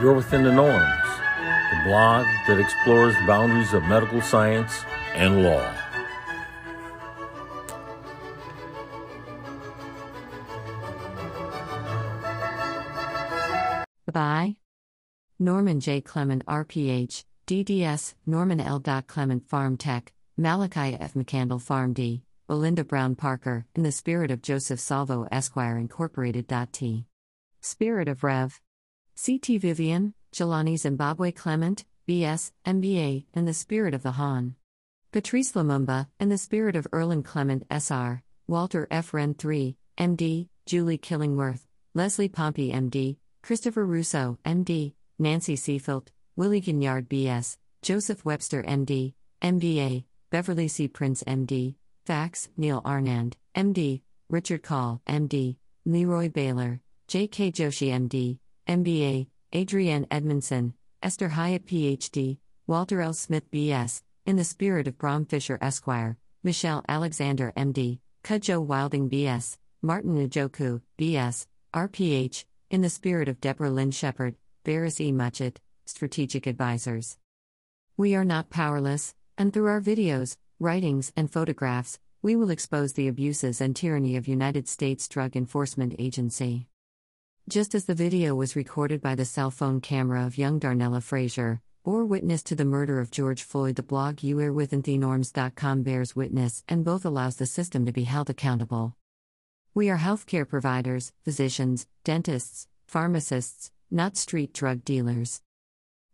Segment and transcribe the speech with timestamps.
[0.00, 1.08] You're Within the Norms,
[1.72, 5.74] the blog that explores the boundaries of medical science and law.
[14.12, 14.54] By
[15.40, 16.00] Norman J.
[16.00, 18.80] Clement, RPH, DDS, Norman L.
[19.08, 21.14] Clement, Pharm Tech, Malachi F.
[21.14, 26.48] McCandle, Pharm D, Belinda Brown Parker, in the spirit of Joseph Salvo Esquire Incorporated.
[26.70, 27.06] T.
[27.60, 28.60] Spirit of Rev.
[29.20, 29.58] C.T.
[29.58, 34.54] Vivian, Jelani Zimbabwe Clement, B.S., MBA, in the spirit of the Han.
[35.10, 39.12] Patrice Lumumba, in the spirit of Erland Clement, S.R., Walter F.
[39.12, 47.08] Wren III, M.D., Julie Killingworth, Leslie Pompey, M.D., Christopher Russo, M.D., Nancy Seafilt, Willie Gignard,
[47.08, 50.86] B.S., Joseph Webster, M.D., MBA, Beverly C.
[50.86, 51.74] Prince, M.D.,
[52.06, 57.50] Fax, Neil Anand, MD, Richard Call, MD, Leroy Baylor, J.K.
[57.50, 58.38] Joshi, MD,
[58.68, 63.14] MBA, Adrienne Edmondson, Esther Hyatt, PhD, Walter L.
[63.14, 69.56] Smith, B.S., in the spirit of Brom Fisher, Esquire, Michelle Alexander, MD, Kudjo Wilding, B.S.,
[69.80, 75.12] Martin Njoku, B.S., RPH, in the spirit of Deborah Lynn Shepard, Barris E.
[75.12, 77.16] Muchett, Strategic Advisors.
[77.96, 83.08] We are not powerless, and through our videos, writings, and photographs, we will expose the
[83.08, 86.68] abuses and tyranny of United States Drug Enforcement Agency.
[87.48, 91.62] Just as the video was recorded by the cell phone camera of young Darnella Frazier,
[91.82, 97.06] or witness to the murder of George Floyd, the blog youarewithinthenorms.com bears witness and both
[97.06, 98.94] allows the system to be held accountable.
[99.72, 105.40] We are healthcare providers, physicians, dentists, pharmacists, not street drug dealers.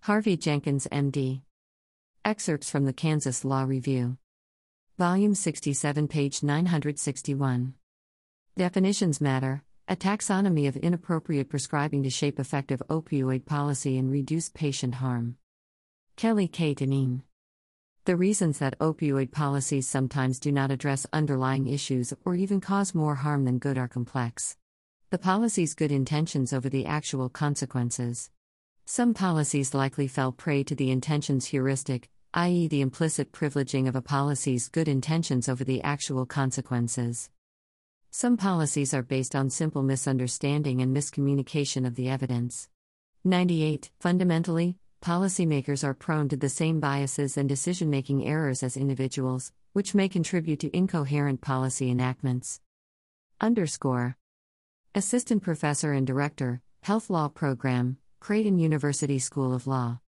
[0.00, 1.42] Harvey Jenkins, MD.
[2.24, 4.18] Excerpts from the Kansas Law Review.
[4.98, 7.74] Volume 67, page 961.
[8.56, 9.62] Definitions matter.
[9.90, 15.34] A taxonomy of inappropriate prescribing to shape effective opioid policy and reduce patient harm.
[16.14, 16.74] Kelly K.
[16.74, 17.24] Dineen.
[18.04, 23.16] The reasons that opioid policies sometimes do not address underlying issues or even cause more
[23.16, 24.56] harm than good are complex.
[25.10, 28.30] The policy's good intentions over the actual consequences.
[28.86, 34.02] Some policies likely fell prey to the intentions heuristic, i.e., the implicit privileging of a
[34.02, 37.28] policy's good intentions over the actual consequences.
[38.12, 42.68] Some policies are based on simple misunderstanding and miscommunication of the evidence.
[43.22, 43.92] 98.
[44.00, 49.94] Fundamentally, policymakers are prone to the same biases and decision making errors as individuals, which
[49.94, 52.60] may contribute to incoherent policy enactments.
[53.40, 54.16] Underscore.
[54.92, 60.00] Assistant Professor and Director, Health Law Program, Creighton University School of Law.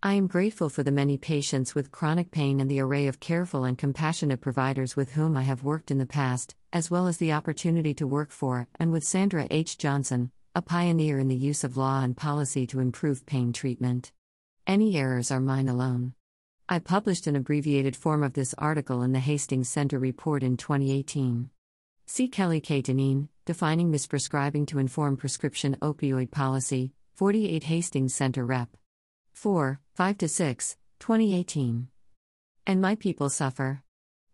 [0.00, 3.64] I am grateful for the many patients with chronic pain and the array of careful
[3.64, 7.32] and compassionate providers with whom I have worked in the past, as well as the
[7.32, 9.76] opportunity to work for and with Sandra H.
[9.76, 14.12] Johnson, a pioneer in the use of law and policy to improve pain treatment.
[14.68, 16.14] Any errors are mine alone.
[16.68, 21.50] I published an abbreviated form of this article in the Hastings Center report in 2018.
[22.06, 22.82] See Kelly K.
[22.82, 28.76] Dineen, Defining Misprescribing to Inform Prescription Opioid Policy, 48 Hastings Center Rep.
[29.32, 31.88] 4, 5 to 6, 2018.
[32.68, 33.82] And My People Suffer.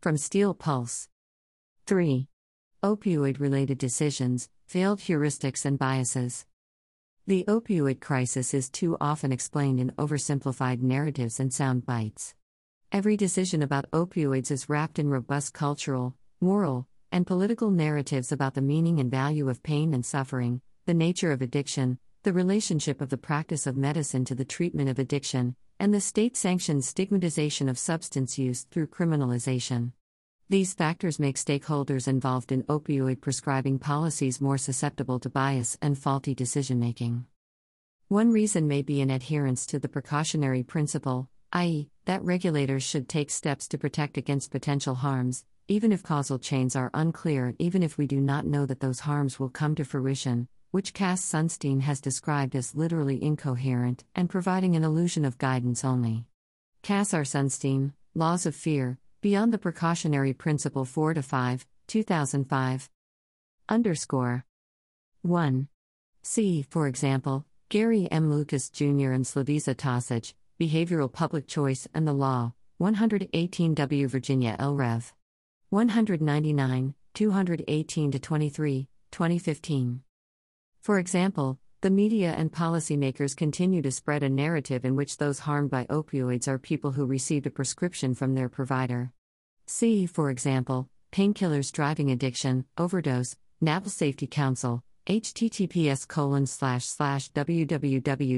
[0.02, 1.08] From Steel Pulse.
[1.86, 2.28] 3.
[2.82, 6.44] Opioid related decisions, failed heuristics, and biases.
[7.26, 12.34] The opioid crisis is too often explained in oversimplified narratives and sound bites.
[12.92, 18.60] Every decision about opioids is wrapped in robust cultural, moral, and political narratives about the
[18.60, 23.18] meaning and value of pain and suffering, the nature of addiction, the relationship of the
[23.18, 28.38] practice of medicine to the treatment of addiction, and the state sanctioned stigmatization of substance
[28.38, 29.92] use through criminalization.
[30.48, 36.34] These factors make stakeholders involved in opioid prescribing policies more susceptible to bias and faulty
[36.34, 37.26] decision making.
[38.08, 43.28] One reason may be an adherence to the precautionary principle, i.e., that regulators should take
[43.28, 48.06] steps to protect against potential harms, even if causal chains are unclear, even if we
[48.06, 52.56] do not know that those harms will come to fruition, which Cass Sunstein has described
[52.56, 56.24] as literally incoherent and providing an illusion of guidance only.
[56.82, 57.22] Cass R.
[57.22, 62.90] Sunstein, Laws of Fear, Beyond the Precautionary Principle 4 to 5, 2005.
[63.68, 64.44] Underscore.
[65.22, 65.68] 1.
[66.24, 68.28] See, for example, Gary M.
[68.28, 69.12] Lucas Jr.
[69.12, 74.08] and Slavisa Tasic, Behavioral Public Choice and the Law, 118 W.
[74.08, 74.74] Virginia L.
[74.74, 75.14] Rev.
[75.70, 80.02] 199, 218 23, 2015.
[80.84, 85.70] For example, the media and policymakers continue to spread a narrative in which those harmed
[85.70, 89.10] by opioids are people who received a prescription from their provider.
[89.66, 98.36] See, for example, Painkillers Driving Addiction, Overdose, Naval Safety Council, https colon slash slash www.nsc.org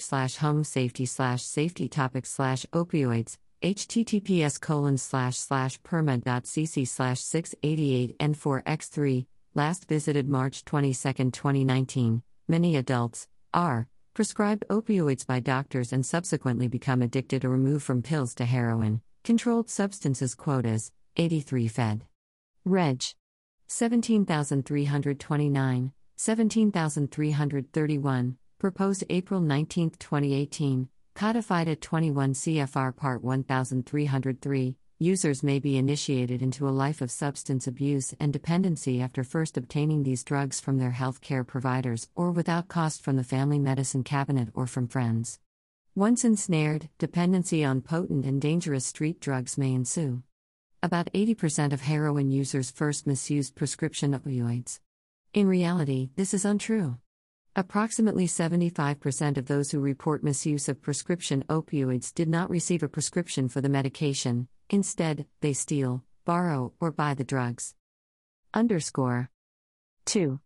[0.00, 8.18] slash home safety slash safety topics slash opioids https colon slash slash perma.cc slash 688
[8.18, 16.68] n4x3 last visited march 22 2019 many adults are prescribed opioids by doctors and subsequently
[16.68, 19.00] become addicted or move from pills to heroin.
[19.22, 22.04] Controlled substances quotas 83 fed.
[22.64, 23.04] Reg.
[23.68, 35.76] 17329 17331 proposed april 19 2018 Codified at 21 CFR Part 1303, users may be
[35.76, 40.78] initiated into a life of substance abuse and dependency after first obtaining these drugs from
[40.78, 45.38] their healthcare providers or without cost from the family medicine cabinet or from friends.
[45.94, 50.22] Once ensnared, dependency on potent and dangerous street drugs may ensue.
[50.82, 54.80] About 80% of heroin users first misused prescription opioids.
[55.32, 56.98] In reality, this is untrue.
[57.54, 63.48] Approximately 75% of those who report misuse of prescription opioids did not receive a prescription
[63.48, 67.74] for the medication, instead, they steal, borrow, or buy the drugs.
[68.54, 69.30] Underscore
[70.06, 70.40] 2.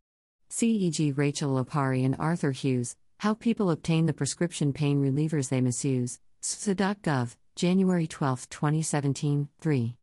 [0.50, 6.20] CEG Rachel Lipari and Arthur Hughes How People Obtain the Prescription Pain Relievers They Misuse,
[6.42, 9.96] SSA.gov, January 12, 2017, 3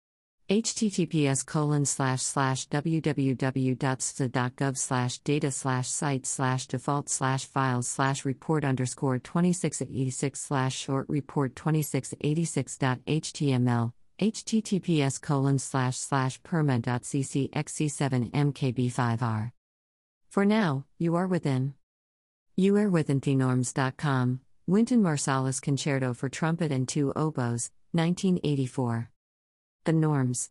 [0.49, 8.65] https colon slash slash www.sta.gov slash data slash site slash default slash files slash report
[8.65, 19.51] underscore 2686 slash short report 2686.html https colon slash slash perma.cc xc7 mkb5r.
[20.29, 21.73] For now, you are within.
[22.55, 29.09] You are within thenorms.com, Wynton Marsalis Concerto for Trumpet and Two Oboes, 1984.
[29.85, 30.49] The Norms.